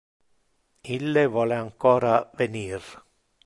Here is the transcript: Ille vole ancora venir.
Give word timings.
Ille 0.95 1.25
vole 1.37 1.59
ancora 1.67 2.17
venir. 2.41 2.93